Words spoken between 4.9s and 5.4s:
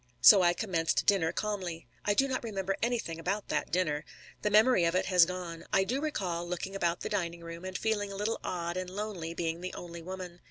it has